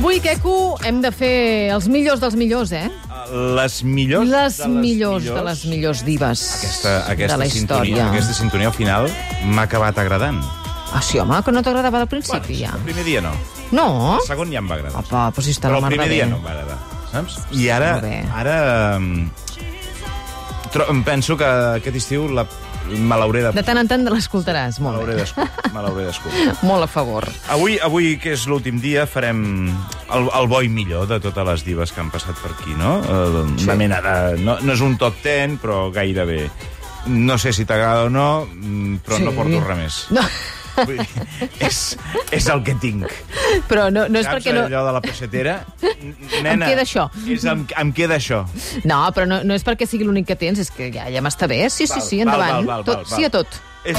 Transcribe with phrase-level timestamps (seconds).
[0.00, 2.86] Avui, Queco, hem de fer els millors dels millors, eh?
[3.58, 7.84] Les millors Les de les millors de les millors dives Aquesta, aquesta, de la sintonia,
[7.84, 8.06] història.
[8.08, 9.10] aquesta sintonia al final
[9.44, 10.40] m'ha acabat agradant.
[10.96, 12.72] Ah, sí, home, que no t'agradava al principi, ja.
[12.78, 13.34] El primer dia no.
[13.76, 13.86] No?
[14.16, 15.04] El segon ja em va agradar.
[15.04, 16.78] Apa, però si està Però la el primer dia no em va agradar.
[17.12, 17.36] Saps?
[17.60, 17.92] I ara,
[18.40, 18.56] ara
[20.72, 21.44] tro- em penso que
[21.76, 22.46] aquest estiu la,
[22.98, 23.52] me l'hauré de...
[23.54, 25.16] De tant en tant l'escoltaràs, molt bé.
[25.74, 26.56] Me l'hauré d'escoltar.
[26.68, 27.26] Molt a favor.
[27.54, 29.44] Avui, avui, que és l'últim dia, farem
[30.14, 32.98] el, el bo i millor de totes les divas que han passat per aquí, no?
[33.00, 34.14] Eh, Una mena de...
[34.42, 36.48] No, no és un top ten, però gairebé.
[37.08, 39.24] No sé si t'agrada o no, mm, però Sí.
[39.24, 40.00] no porto res més.
[40.12, 40.24] No,
[40.86, 41.24] Vull dir,
[41.66, 41.80] és,
[42.36, 43.06] és el que tinc.
[43.70, 44.66] però no, no és Saps perquè no...
[44.68, 45.56] allò de la pessetera?
[46.42, 47.08] Nena, queda això.
[47.26, 48.42] És, em, em queda això.
[48.84, 51.48] No, però no, no és perquè sigui l'únic que tens, és que ja, ja m'està
[51.50, 51.62] bé.
[51.68, 52.56] Sí, sí, Val, sí, val, endavant.
[52.56, 53.40] val, val, tot, val, Sí a val.
[53.40, 53.60] tot.
[53.90, 53.98] És,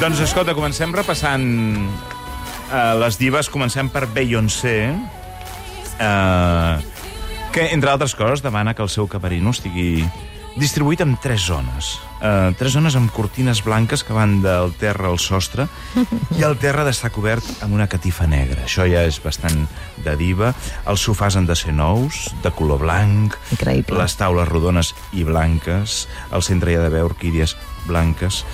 [0.00, 1.46] doncs escolta, comencem repassant
[2.70, 3.50] uh, les divas.
[3.52, 4.92] Comencem per Beyoncé,
[6.00, 6.78] uh,
[7.52, 10.04] que, entre altres coses, demana que el seu camerino estigui
[10.56, 11.96] distribuït en tres zones.
[12.16, 15.66] Uh, tres zones amb cortines blanques que van del terra al sostre
[16.38, 18.62] i el terra ha d'estar cobert amb una catifa negra.
[18.64, 19.66] Això ja és bastant
[20.04, 20.54] de diva.
[20.88, 24.00] Els sofàs han de ser nous, de color blanc, Increïble.
[24.00, 28.44] les taules rodones i blanques, al centre hi ha d'haver orquídies blanques,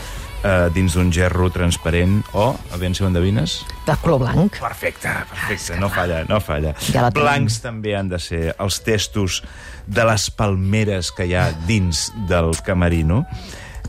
[0.43, 4.59] eh, dins d'un gerro transparent, o, a veure si ho endevines, De color blanc.
[4.63, 6.75] Perfecte, perfecte, no falla, no falla.
[6.93, 7.09] Ja.
[7.15, 9.41] Blancs també han de ser els testos
[9.87, 13.25] de les palmeres que hi ha dins del camerino.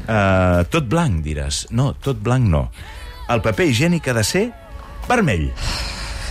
[0.03, 1.67] Uh, tot blanc, diràs.
[1.71, 2.65] No, tot blanc no.
[3.31, 4.47] El paper higiènic ha de ser
[5.07, 5.51] vermell.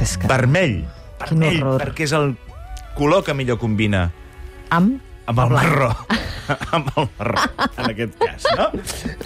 [0.03, 0.29] És que...
[0.29, 0.83] Vermell.
[1.23, 2.35] Vermell, perquè és el
[2.99, 4.09] color que millor combina
[4.75, 4.99] Amb...
[5.31, 5.93] amb el marró.
[6.77, 7.43] amb el marró,
[7.77, 8.69] en aquest cas, no?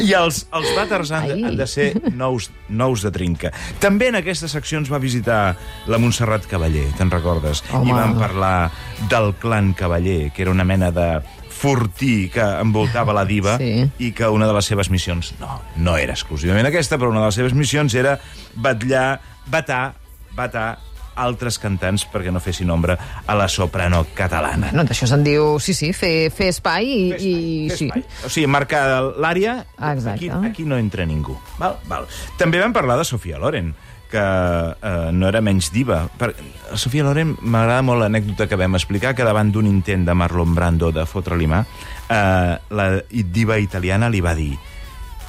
[0.04, 1.44] I els, els vàters han, de- Ai.
[1.50, 3.52] han de ser nous, nous de trinca.
[3.82, 5.56] També en aquesta secció ens va visitar
[5.86, 7.62] la Montserrat Cavaller, te'n recordes?
[7.72, 7.90] Home.
[7.90, 8.70] I vam parlar
[9.10, 11.08] del clan Cavaller, que era una mena de
[11.56, 13.86] fortí que envoltava la diva Sí.
[13.98, 17.30] i que una de les seves missions, no, no era exclusivament aquesta, però una de
[17.30, 18.18] les seves missions era
[18.54, 19.94] batllar, batar,
[20.36, 20.78] batar
[21.16, 22.96] altres cantants perquè no fessin ombra
[23.26, 24.70] a la soprano catalana.
[24.76, 27.00] No, d'això se'n diu, sí, sí, fer, fer espai i...
[27.16, 27.34] i
[27.72, 27.88] Fer sí.
[27.88, 28.06] espai.
[28.26, 28.84] O sigui, marcar
[29.16, 31.36] l'àrea, aquí, aquí no entra ningú.
[31.58, 31.80] Val?
[31.90, 32.08] Val.
[32.40, 33.72] També vam parlar de Sofia Loren,
[34.10, 36.04] que eh, no era menys diva.
[36.18, 36.30] Per...
[36.78, 40.92] Sofia Loren m'agrada molt l'anècdota que vam explicar, que davant d'un intent de Marlon Brando
[40.94, 41.64] de fotre-li mà,
[42.08, 44.54] eh, la diva italiana li va dir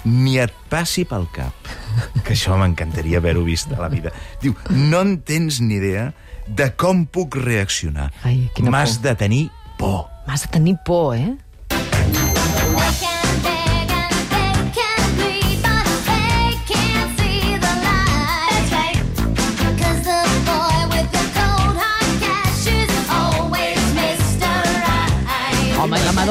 [0.08, 1.72] ni et passi pel cap,
[2.24, 4.14] que això m'encantaria haver-ho vist a la vida.
[4.42, 6.12] Diu, no en tens ni idea
[6.48, 8.10] de com puc reaccionar.
[8.64, 9.44] M'has de tenir
[9.80, 10.08] por.
[10.28, 11.36] M'has de tenir por, eh?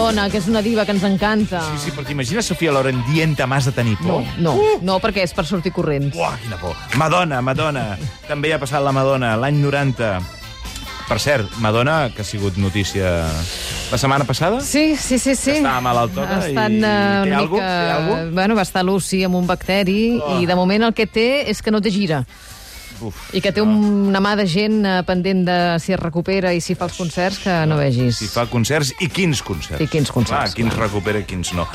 [0.07, 1.59] Madonna, que és una diva que ens encanta.
[1.73, 4.25] Sí, sí, però t'imagines Sofia Loren dient m'has de tenir No, por?
[4.39, 4.53] no,
[4.87, 6.15] no, perquè és per sortir corrents.
[6.17, 6.77] Uah, quina por.
[6.95, 7.97] Madonna, Madonna.
[8.29, 10.21] També ha passat la Madonna, l'any 90.
[11.09, 13.27] Per cert, Madonna, que ha sigut notícia
[13.91, 14.61] la setmana passada?
[14.61, 15.51] Sí, sí, sí, sí.
[15.59, 17.55] Estava malaltona Estan, i- eh, té una algú?
[17.57, 17.67] mica...
[17.67, 18.35] Té algú?
[18.35, 20.41] Bueno, va estar Lucy amb un bacteri Oh.
[20.41, 22.25] i de moment el que té és que no té gira.
[23.05, 26.61] Uf, I que té una mà de gent eh, pendent de si es recupera i
[26.65, 28.17] si fa els concerts que no vegis.
[28.23, 29.83] Si fa concerts, i quins concerts?
[29.85, 30.87] I quins concerts, Clar, quins clar.
[30.89, 31.67] recupera i quins no.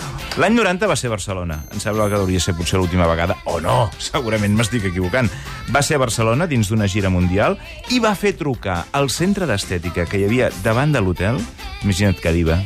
[0.41, 1.59] L'any 90 va ser a Barcelona.
[1.71, 3.37] Em sembla que hauria ser potser l'última vegada.
[3.45, 5.29] O no, segurament m'estic equivocant.
[5.73, 7.57] Va ser a Barcelona dins d'una gira mundial
[7.91, 11.37] i va fer trucar al centre d'estètica que hi havia davant de l'hotel,
[11.83, 12.57] imagina't que diva,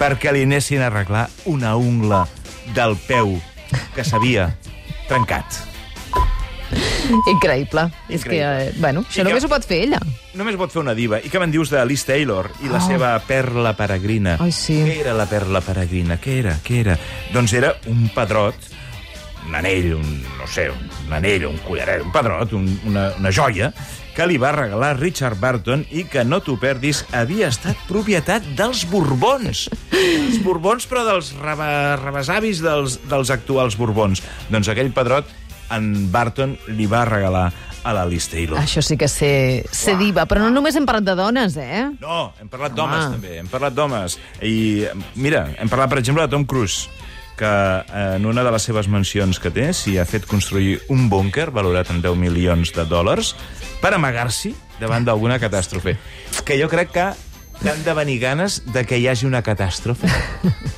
[0.00, 2.24] perquè li anessin a arreglar una ungla
[2.74, 3.36] del peu
[3.94, 4.48] que s'havia
[5.08, 5.73] trencat.
[7.30, 7.86] Increïble.
[8.08, 10.00] És que, eh, bueno, I això que- només ho pot fer ella.
[10.34, 11.18] Només pot fer una diva.
[11.20, 14.36] I què me'n dius de Liz Taylor i la seva perla peregrina?
[14.40, 14.80] Ai, sí.
[14.82, 16.18] Què era la perla peregrina?
[16.20, 16.58] Què era?
[16.64, 16.98] Què era?
[17.32, 18.54] Doncs era un pedrot,
[19.46, 23.72] un anell, un, no sé, un anell, un collaret, un pedrot, un, una, una joia,
[24.14, 28.84] que li va regalar Richard Barton i que, no t'ho perdis, havia estat propietat dels
[28.88, 29.68] Borbons.
[29.90, 34.22] Els Borbons, però dels rebesavis dels, dels actuals Borbons.
[34.50, 35.26] Doncs aquell pedrot,
[35.70, 37.52] en Barton li va regalar
[37.84, 38.58] a la Liz Taylor.
[38.60, 41.82] Això sí que sé, sé diva, però no només hem parlat de dones, eh?
[42.00, 43.16] No, hem parlat d'homes, Home.
[43.18, 43.38] també.
[43.42, 44.18] Hem parlat d'homes.
[44.40, 44.86] I,
[45.20, 46.88] mira, hem parlat, per exemple, de Tom Cruise,
[47.36, 51.08] que eh, en una de les seves mencions que té s'hi ha fet construir un
[51.10, 53.34] búnquer valorat en 10 milions de dòlars
[53.82, 55.96] per amagar-s'hi davant d'alguna catàstrofe.
[56.46, 57.08] Que jo crec que
[57.60, 60.08] t'han de venir ganes de que hi hagi una catàstrofe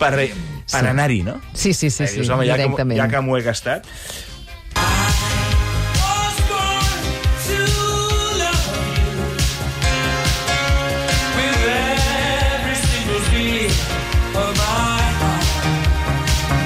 [0.01, 0.31] per, per
[0.67, 0.81] Sí.
[0.83, 1.37] anar-hi, no?
[1.55, 2.99] Sí, sí, sí, Eh, sí, dius, home, ja que, m'ho- directament.
[2.99, 3.87] ja que m'ho he gastat...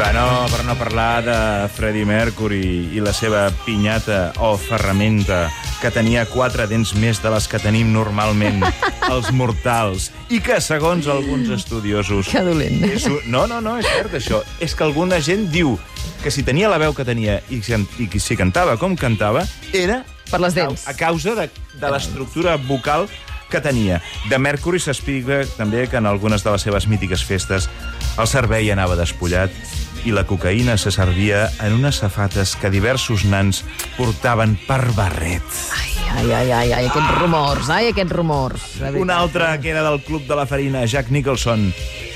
[0.00, 1.34] Per no, per no parlar de
[1.76, 5.42] Freddie Mercury i la seva pinyata o ferramenta
[5.82, 8.64] que tenia quatre dents més de les que tenim normalment
[9.12, 12.30] els mortals i que, segons alguns estudiosos...
[12.32, 12.80] Que dolent.
[12.88, 13.18] És un...
[13.28, 14.40] No, no, no, és cert, això.
[14.64, 15.76] És que alguna gent diu
[16.24, 19.44] que si tenia la veu que tenia i si, i si cantava com cantava,
[19.76, 20.00] era
[20.32, 20.86] Per les dents.
[20.88, 23.04] a causa de, de l'estructura vocal
[23.50, 24.00] que tenia.
[24.30, 27.68] De Mercury s'explica també que en algunes de les seves mítiques festes
[28.16, 29.52] el cervell anava despullat
[30.04, 33.62] i la cocaïna se servia en unes safates que diversos nans
[33.98, 35.44] portaven per barret.
[36.16, 38.64] Ai, ai, ai, ai, aquests rumors, ai, aquests rumors.
[38.98, 41.68] Un altre que era del Club de la Farina, Jack Nicholson,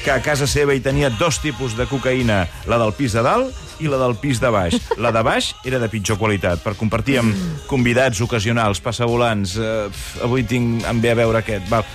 [0.05, 3.81] que a casa seva hi tenia dos tipus de cocaïna, la del pis de dalt
[3.81, 4.77] i la del pis de baix.
[5.01, 9.87] La de baix era de pitjor qualitat, per compartir amb convidats ocasionals, passavolants, eh,
[10.25, 11.87] avui tinc, em ve a veure aquest, val.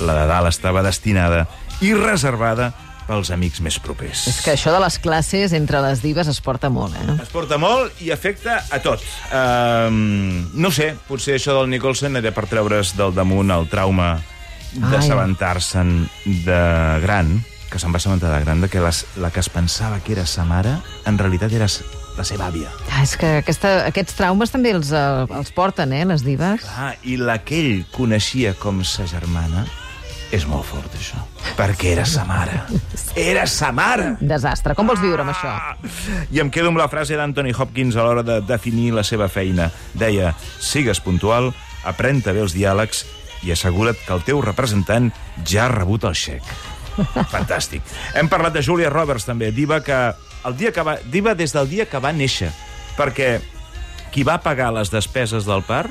[0.00, 1.46] La de dalt estava destinada
[1.84, 2.70] i reservada
[3.10, 4.26] pels amics més propers.
[4.30, 7.16] És que això de les classes entre les divas es porta molt, eh?
[7.18, 9.02] Es porta molt i afecta a tot.
[9.34, 14.12] Um, no sé, potser això del Nicholson era per treure's del damunt el trauma
[14.70, 15.94] d'assabentar-se'n
[16.46, 16.60] de
[17.02, 17.40] gran,
[17.70, 20.26] que se'n va assabentar de gran, de que les, la que es pensava que era
[20.26, 20.76] sa mare,
[21.06, 21.66] en realitat era
[22.16, 22.70] la seva àvia.
[22.90, 26.66] Ah, és que aquesta, aquests traumes també els, eh, els porten, eh, les divas.
[26.76, 29.66] Ah, I la que ell coneixia com sa germana
[30.30, 31.18] és molt fort, això.
[31.58, 32.60] Perquè era sa mare.
[33.18, 34.12] Era sa mare!
[34.20, 34.76] Desastre.
[34.78, 35.50] Com vols viure amb això?
[35.50, 35.74] Ah!
[36.30, 39.70] I em quedo amb la frase d'Anthony Hopkins a l'hora de definir la seva feina.
[39.98, 41.50] Deia, sigues puntual,
[41.82, 43.04] aprèn-te bé els diàlegs
[43.42, 45.10] i assegura't que el teu representant
[45.42, 46.46] ja ha rebut el xec.
[47.34, 47.82] Fantàstic.
[48.14, 49.98] Hem parlat de Julia Roberts, també, diva, que
[50.46, 52.52] el dia que va, diva des del dia que va néixer,
[52.98, 53.38] perquè
[54.14, 55.90] qui va pagar les despeses del part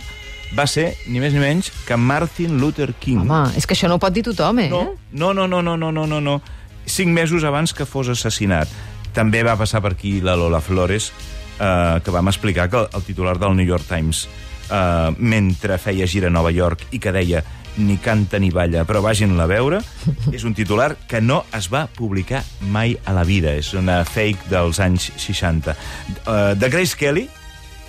[0.58, 3.24] va ser ni més ni menys que Martin Luther King.
[3.26, 4.70] Home, és que això no ho pot dir tothom, eh?
[4.72, 6.40] No, no, no, no, no, no, no, no.
[6.90, 8.72] Cinc mesos abans que fos assassinat.
[9.14, 11.12] També va passar per aquí la Lola Flores,
[11.60, 14.28] eh, que vam explicar que el, el titular del New York Times,
[14.70, 17.44] eh, mentre feia gira a Nova York i que deia
[17.80, 19.80] ni canta ni balla, però vagin-la a veure,
[20.36, 22.44] és un titular que no es va publicar
[22.74, 23.54] mai a la vida.
[23.56, 25.76] És una fake dels anys 60.
[25.76, 27.30] Uh, eh, de Grace Kelly,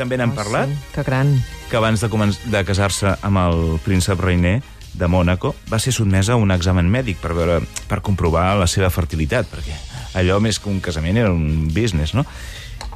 [0.00, 1.35] també n'hem Oh, parlat Sí, que gran.
[1.70, 2.08] que abans de,
[2.50, 4.62] de casar-se amb el príncep Reiner
[4.94, 8.91] de Mònaco va ser sotmesa a un examen mèdic per, veure, per comprovar la seva
[8.91, 9.76] fertilitat, perquè
[10.19, 12.25] allò més que un casament era un business, no?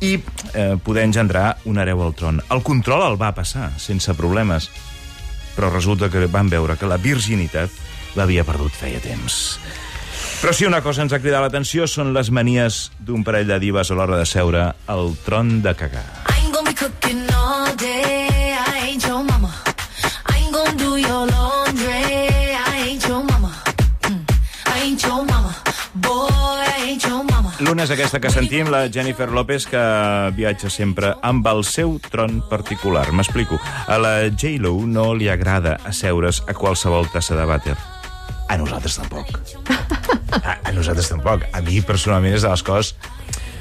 [0.03, 0.17] I
[0.59, 2.41] eh, poder engendrar un hereu al tron.
[2.51, 4.67] El control el va passar, sense problemes,
[5.55, 7.71] però resulta que van veure que la virginitat
[8.19, 9.61] l'havia perdut feia temps.
[10.43, 13.91] Però si una cosa ens ha cridat l'atenció són les manies d'un parell de divas
[13.91, 16.24] a l'hora de seure al tron de cagar.
[27.65, 29.81] L'una és aquesta que sentim, la Jennifer López, que
[30.37, 33.07] viatja sempre amb el seu tron particular.
[33.17, 33.57] M'explico.
[33.89, 37.77] A la J-Lo no li agrada asseure's a qualsevol tassa de vàter.
[38.53, 39.33] A nosaltres tampoc.
[40.43, 41.47] A, a nosaltres tampoc.
[41.57, 42.93] A mi, personalment, és de les coses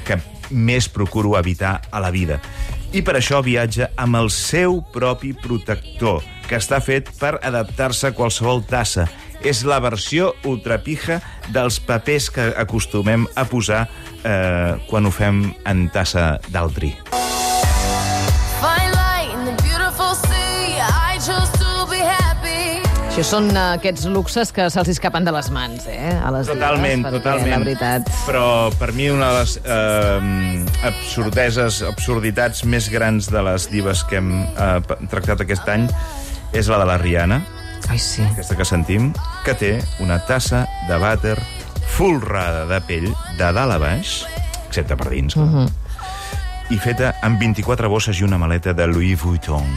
[0.04, 0.18] que
[0.52, 2.42] més procuro evitar a la vida.
[2.92, 6.20] I per això viatja amb el seu propi protector,
[6.50, 9.08] que està fet per adaptar-se a qualsevol tassa.
[9.42, 11.20] És la versió ultrapija
[11.52, 13.84] dels papers que acostumem a posar
[14.22, 16.94] eh, quan ho fem en tassa d'altri.
[23.14, 26.08] Això són eh, aquests luxes que se'ls escapen de les mans, eh?
[26.18, 27.52] A les Totalment, perquè, totalment.
[27.52, 28.08] La veritat.
[28.26, 34.18] Però per mi una de les eh, absurdeses, absurditats més grans de les divas que
[34.18, 35.86] hem eh, tractat aquest any
[36.50, 37.38] és la de la Rihanna,
[37.88, 38.22] Ai, sí.
[38.22, 39.12] aquesta que sentim,
[39.44, 39.72] que té
[40.02, 41.36] una tassa de vàter
[41.94, 44.22] folrada de pell de dalt a baix,
[44.66, 45.68] excepte per dins, uh -huh.
[46.70, 49.68] i feta amb 24 bosses i una maleta de Louis Vuitton.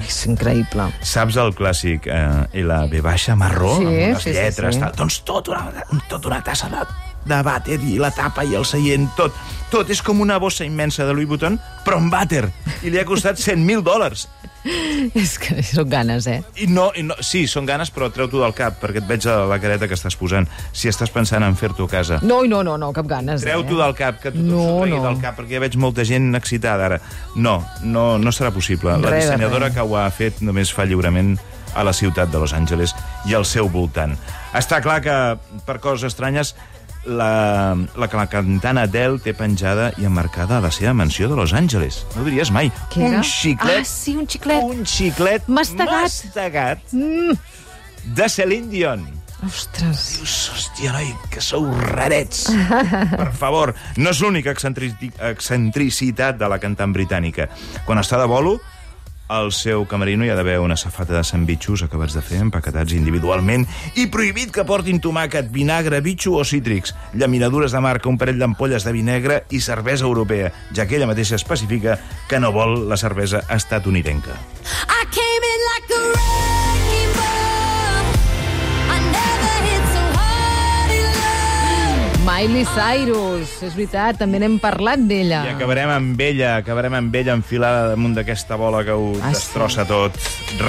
[0.00, 0.86] És increïble.
[1.04, 4.80] Saps el clàssic eh, LB baixa marró, Sí, amb unes sí, sí, lletres, sí.
[4.80, 4.92] tal?
[4.96, 6.86] Doncs tot una, tot una tassa de,
[7.28, 9.34] de vàter i la tapa i el seient, tot.
[9.70, 12.46] Tot és com una bossa immensa de Louis Vuitton, però amb vàter.
[12.82, 14.28] I li ha costat 100.000 dòlars.
[15.18, 16.38] És que són ganes, eh?
[16.62, 19.40] I no, i no, sí, són ganes, però treu-t'ho del cap, perquè et veig la,
[19.50, 20.46] la careta que estàs posant.
[20.72, 22.20] Si estàs pensant en fer-t'ho a casa.
[22.22, 23.42] No, no, no, no cap ganes.
[23.42, 23.82] Treu-t'ho eh?
[23.82, 25.02] del cap, que tothom No, s'ho no.
[25.08, 27.00] del cap, perquè ja veig molta gent excitada ara.
[27.34, 28.94] No, no, no serà possible.
[29.02, 29.74] La Res dissenyadora res.
[29.76, 31.34] que ho ha fet només fa lliurement
[31.74, 32.92] a la ciutat de Los Angeles
[33.26, 34.14] i al seu voltant.
[34.54, 35.14] Està clar que,
[35.66, 36.54] per coses estranyes,
[37.06, 41.52] la, la, la cantant Adele té penjada i emmarcada a la seva mansió de Los
[41.52, 42.04] Angeles.
[42.14, 42.70] No ho diries mai.
[42.92, 43.18] Què era?
[43.22, 43.80] Un xiclet.
[43.82, 44.62] Ah, sí, un xiclet.
[44.62, 46.06] Un xiclet Mastegat.
[46.06, 46.94] mastegat
[48.04, 49.02] de Celine Dion.
[49.42, 50.02] Ostres.
[50.20, 52.44] Dius, hòstia, noi, que sou rarets.
[53.18, 53.72] per favor.
[53.98, 57.48] No és l'única excentrici- excentricitat de la cantant britànica.
[57.86, 58.60] Quan està de bolo,
[59.32, 63.64] al seu camerino hi ha d'haver una safata de sandvitxos acabats de fer, empaquetats individualment,
[63.96, 68.84] i prohibit que portin tomàquet, vinagre, bitxo o cítrics, llaminadures de marca, un parell d'ampolles
[68.84, 71.98] de vi negre i cervesa europea, ja que ella mateixa especifica
[72.28, 74.36] que no vol la cervesa estatunidenca.
[74.84, 76.51] I came in like a
[82.32, 85.42] Miley Cyrus, és veritat, també n'hem parlat d'ella.
[85.44, 89.34] I acabarem amb ella, acabarem amb ella enfilada damunt d'aquesta bola que ho Ah, sí?
[89.36, 90.16] destrossa tot.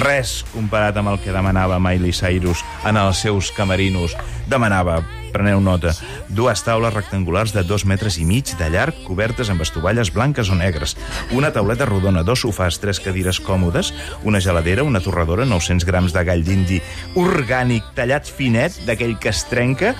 [0.04, 4.12] Res comparat amb el que demanava Miley Cyrus en els seus camerinos.
[4.46, 5.00] Demanava,
[5.34, 5.94] preneu nota,
[6.30, 10.58] dues taules rectangulars de dos metres i mig de llarg, cobertes amb estovalles blanques o
[10.58, 10.96] negres,
[11.34, 16.24] una tauleta rodona, dos sofàs, tres cadires còmodes, una geladera, una torradora, 900 grams de
[16.24, 16.80] gall d'indi
[17.18, 19.94] orgànic tallat finet, d'aquell que es trenca,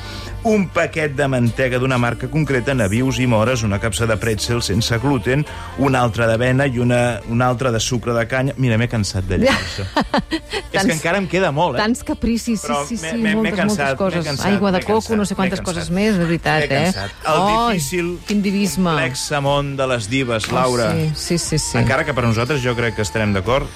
[0.45, 4.99] un paquet de mantega d'una marca concreta, navius i mores, una capsa de pretzel sense
[5.01, 5.45] gluten,
[5.81, 8.55] una altra d'avena i una, una altra de sucre de canya.
[8.61, 9.87] Mira, m'he cansat de llegir això.
[10.75, 11.81] És que encara em queda molt, eh?
[11.81, 14.27] Tants capricis, sí, sí, sí, moltes, cansat, moltes coses.
[14.27, 16.93] cansat, Aigua de coco, cansat, no sé quantes coses més, de veritat, eh?
[17.25, 18.93] El Ai, difícil, quin divisme.
[18.93, 20.91] complex món de les divas, Laura.
[20.93, 21.59] Oh, sí, sí, sí.
[21.59, 21.79] sí.
[21.81, 23.71] Encara que per nosaltres jo crec que estarem d'acord,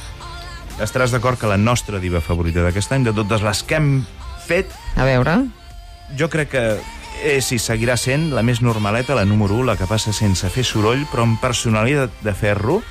[0.84, 3.90] estaràs d'acord que la nostra diva favorita d'aquest any, de totes les que hem
[4.44, 5.40] fet, A veure...
[6.20, 6.64] jo crec que
[7.24, 10.64] és i seguirà sent la més normaleta, la número 1, la que passa sense fer
[10.68, 12.82] soroll, però amb personalitat de ferro,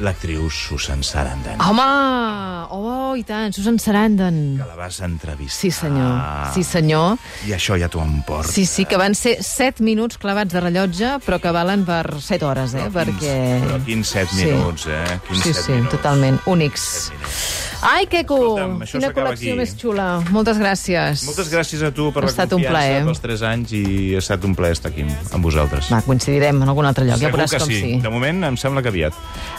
[0.00, 1.56] l'actriu Susan Sarandon.
[1.60, 2.66] Home!
[2.76, 4.56] Oh, i tant, Susan Sarandon.
[4.58, 5.56] Que la vas entrevistar.
[5.60, 6.16] Sí, senyor.
[6.54, 7.16] Sí, senyor.
[7.48, 8.50] I això ja t'ho emporta.
[8.52, 12.44] Sí, sí, que van ser 7 minuts clavats de rellotge, però que valen per 7
[12.44, 12.88] hores, eh?
[12.92, 13.36] Però quins- perquè...
[13.66, 14.44] Però quins 7 Sí.
[14.44, 15.20] minuts, eh?
[15.28, 15.90] Quins Sí, set sí, minuts.
[15.96, 16.40] totalment.
[16.46, 16.80] Únics.
[16.82, 17.65] Set minuts.
[17.82, 18.06] Ai!
[18.10, 19.58] Escolta'm, això Quina s'acaba col·lecció aquí.
[19.60, 20.06] més xula.
[20.34, 21.22] Moltes gràcies.
[21.26, 23.04] Moltes gràcies a tu per Ha la estat un confiança plaer.
[23.04, 23.82] pels 3 anys i
[24.14, 25.90] ha estat un plaer estar aquí amb vosaltres.
[25.92, 27.80] Va, coincidirem en algun altre lloc, ja Segur veuràs que com sí.
[27.80, 28.00] sí.
[28.02, 29.12] De moment em sembla que aviat.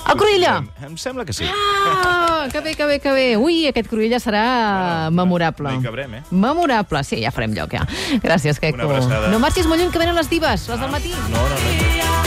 [0.09, 0.57] El Cruïlla!
[0.57, 1.45] Em, em sembla que sí.
[1.47, 3.27] Ah, que bé, que bé, que bé.
[3.37, 5.69] Ui, aquest Cruïlla serà memorable.
[5.71, 6.23] no hi cabrem, eh?
[6.31, 7.85] Memorable, sí, ja farem lloc, ja.
[8.23, 8.81] Gràcies, Queco.
[8.81, 9.29] Abraçada.
[9.29, 11.13] No marxis molt lluny, que venen les divas, les del matí.
[11.29, 11.57] No, no, no.
[11.57, 12.26] Diva